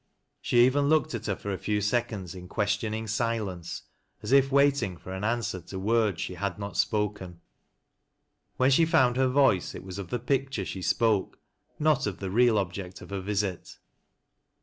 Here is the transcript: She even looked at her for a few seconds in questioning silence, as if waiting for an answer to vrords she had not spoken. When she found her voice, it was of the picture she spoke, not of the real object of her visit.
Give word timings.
She 0.41 0.65
even 0.65 0.89
looked 0.89 1.13
at 1.13 1.27
her 1.27 1.35
for 1.35 1.53
a 1.53 1.59
few 1.59 1.79
seconds 1.79 2.33
in 2.33 2.47
questioning 2.47 3.05
silence, 3.05 3.83
as 4.23 4.31
if 4.31 4.51
waiting 4.51 4.97
for 4.97 5.13
an 5.13 5.23
answer 5.23 5.61
to 5.61 5.77
vrords 5.79 6.17
she 6.17 6.33
had 6.33 6.57
not 6.57 6.75
spoken. 6.75 7.39
When 8.57 8.71
she 8.71 8.83
found 8.83 9.15
her 9.17 9.27
voice, 9.27 9.75
it 9.75 9.83
was 9.83 9.99
of 9.99 10.09
the 10.09 10.17
picture 10.17 10.65
she 10.65 10.81
spoke, 10.81 11.37
not 11.77 12.07
of 12.07 12.17
the 12.17 12.31
real 12.31 12.57
object 12.57 13.03
of 13.03 13.11
her 13.11 13.21
visit. 13.21 13.77